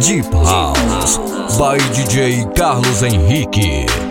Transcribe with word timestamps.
Deep 0.00 0.24
House 0.32 1.18
by 1.58 1.76
DJ 1.92 2.56
Carlos 2.56 3.02
Henrique. 3.02 4.09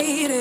Overrated. 0.00 0.39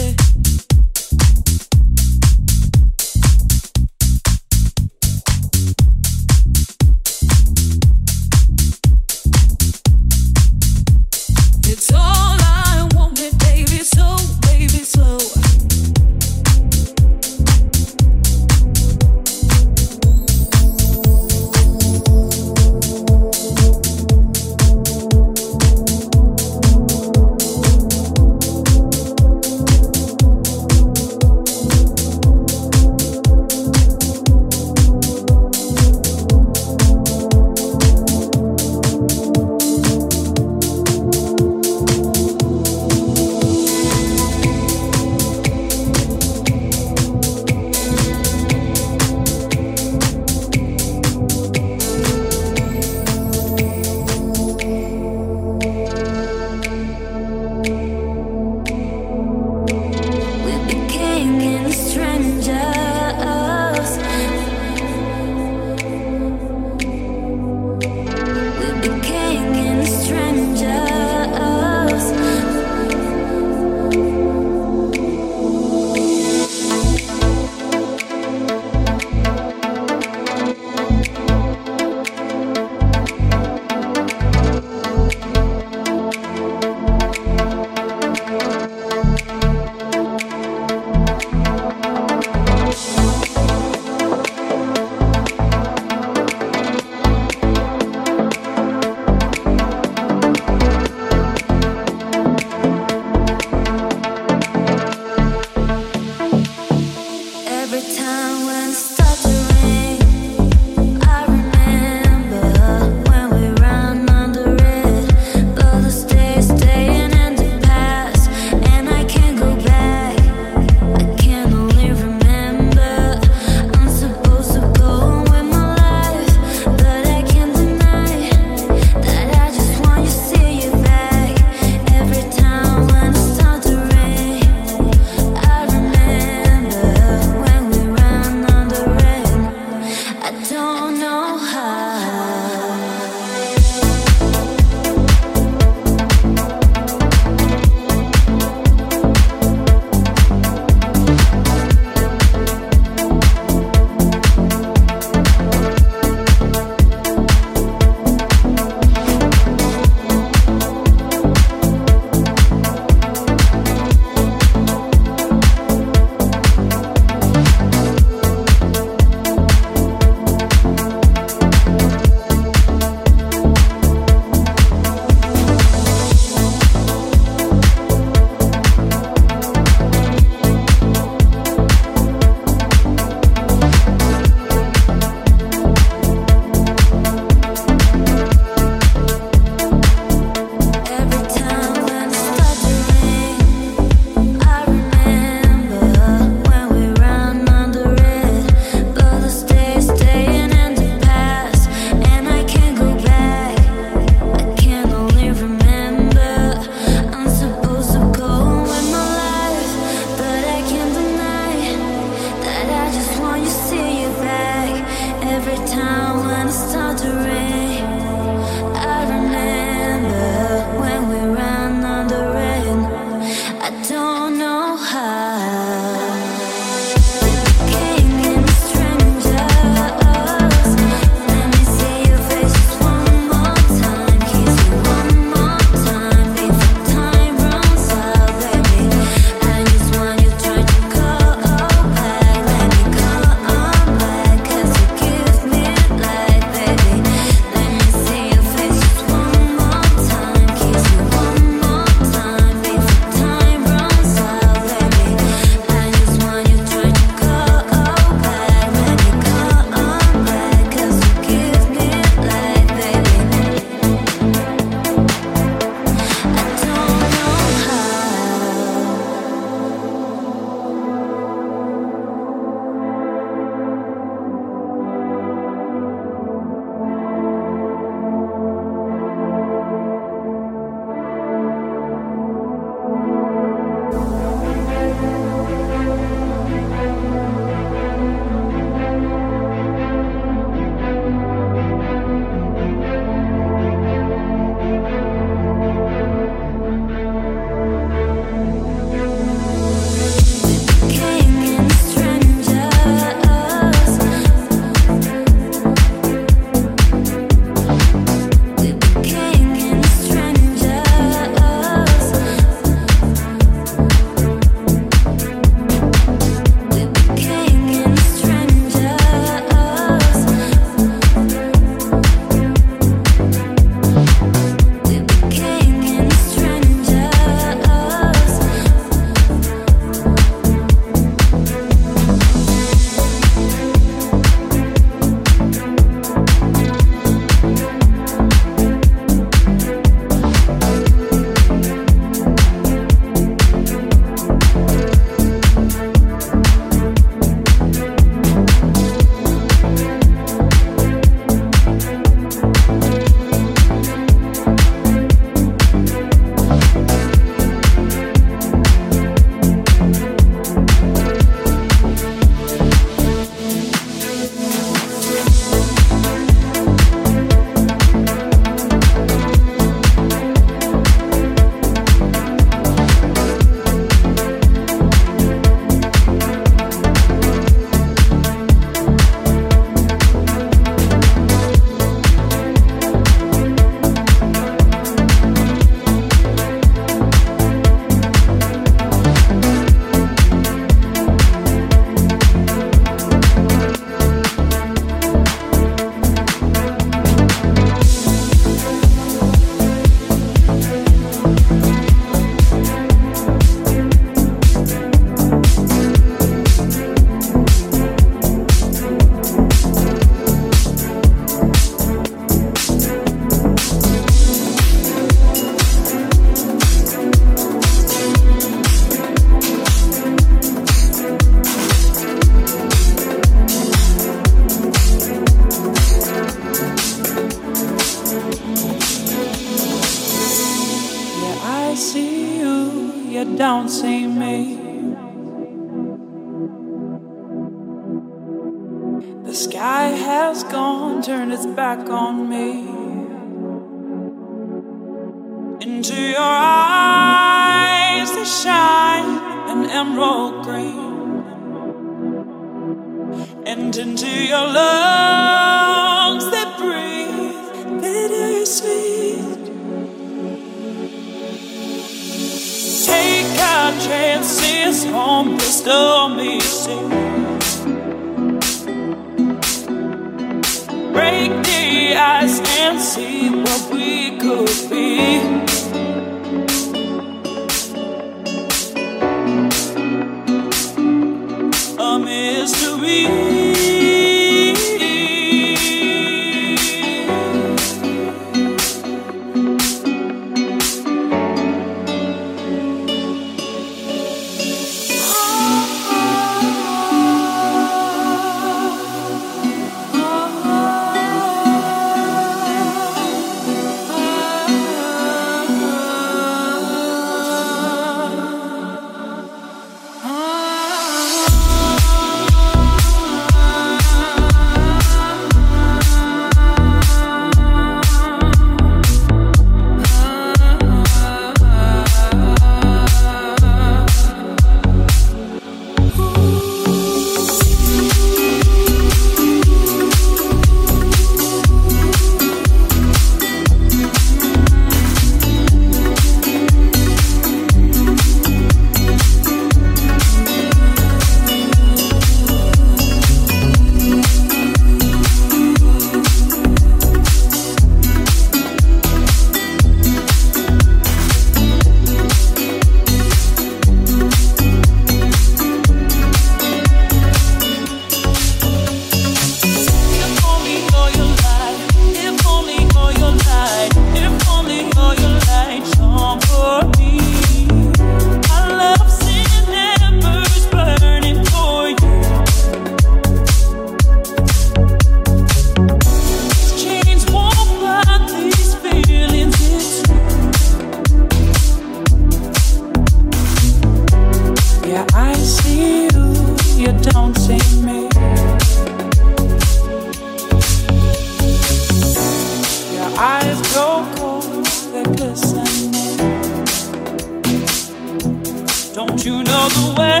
You 599.06 599.22
know 599.22 599.48
the 599.56 599.66
way? 599.78 600.00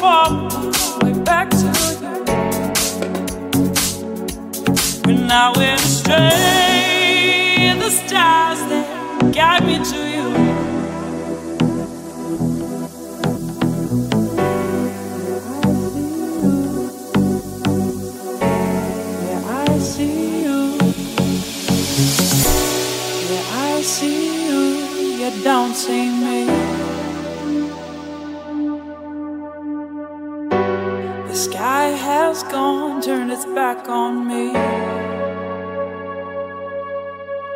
Fall 0.00 0.32
way 1.02 1.12
back 1.24 1.50
to 1.50 1.66
you. 1.66 2.08
When 5.04 5.30
I 5.30 5.52
went 5.54 5.78
astray, 5.78 7.74
the 7.78 7.90
stars 7.90 8.60
that 8.70 8.86
guide 9.34 9.64
me 9.66 9.76
to 9.92 10.00
you. 10.16 10.28
Yeah, 19.28 19.42
I 19.66 19.78
see 19.78 20.44
you. 20.44 20.60
Yeah, 23.30 23.66
I 23.70 23.82
see 23.82 24.46
you. 24.48 24.60
You 25.20 25.30
don't 25.44 25.74
see. 25.74 26.17
Turn 33.00 33.30
its 33.30 33.46
back 33.46 33.88
on 33.88 34.26
me. 34.26 34.48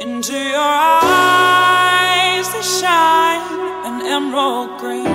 Into 0.00 0.32
your 0.32 0.72
eyes 1.02 2.46
they 2.54 2.62
shine 2.62 3.42
an 3.84 4.06
emerald 4.06 4.78
green, 4.80 5.06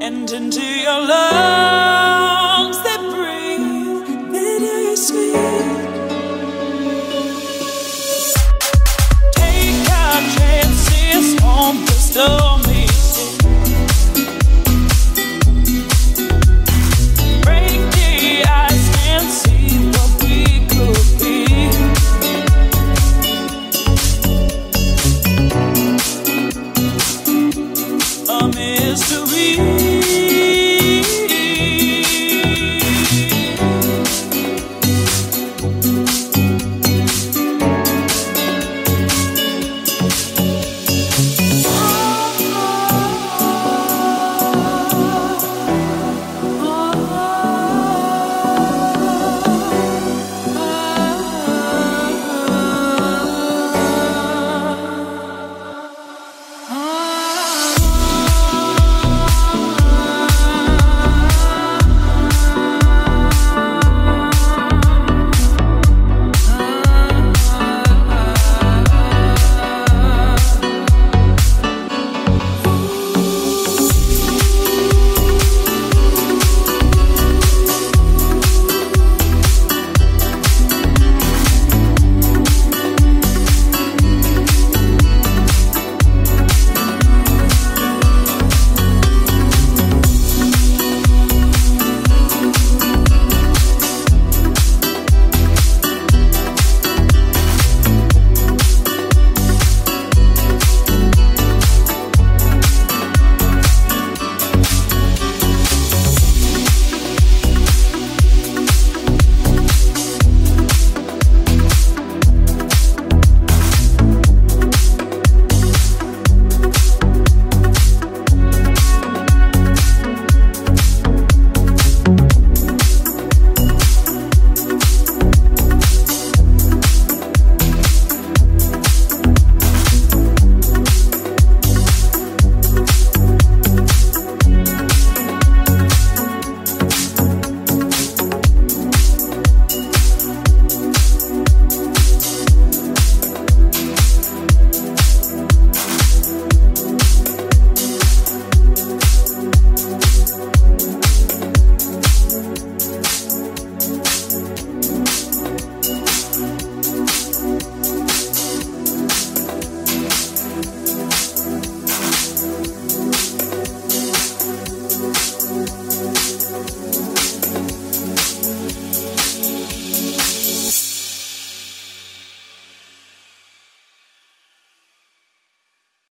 and 0.00 0.30
into 0.30 0.62
your 0.62 1.00
lungs 1.08 2.78
they 2.84 2.98
breathe 3.12 4.30
bitter 4.30 4.96
sweet. 4.96 5.34
Take 9.32 9.90
our 9.90 10.20
chances 10.36 11.26
on 11.42 11.72
the 11.86 11.92
stone. 11.92 12.53